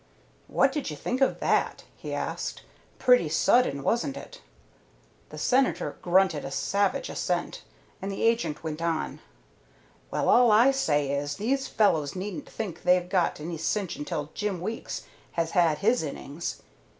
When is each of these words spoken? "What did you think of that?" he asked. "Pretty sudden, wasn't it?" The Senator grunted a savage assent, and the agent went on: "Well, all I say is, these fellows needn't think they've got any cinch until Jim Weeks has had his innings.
"What 0.47 0.71
did 0.71 0.89
you 0.89 0.95
think 0.95 1.21
of 1.21 1.39
that?" 1.41 1.83
he 1.95 2.11
asked. 2.11 2.63
"Pretty 2.97 3.29
sudden, 3.29 3.83
wasn't 3.83 4.17
it?" 4.17 4.41
The 5.29 5.37
Senator 5.37 5.97
grunted 6.01 6.43
a 6.43 6.49
savage 6.49 7.07
assent, 7.07 7.61
and 8.01 8.11
the 8.11 8.23
agent 8.23 8.63
went 8.63 8.81
on: 8.81 9.19
"Well, 10.09 10.27
all 10.27 10.49
I 10.51 10.71
say 10.71 11.11
is, 11.11 11.35
these 11.35 11.67
fellows 11.67 12.15
needn't 12.15 12.49
think 12.49 12.81
they've 12.81 13.07
got 13.07 13.39
any 13.39 13.59
cinch 13.59 13.95
until 13.95 14.31
Jim 14.33 14.59
Weeks 14.59 15.03
has 15.33 15.51
had 15.51 15.77
his 15.77 16.01
innings. 16.01 16.63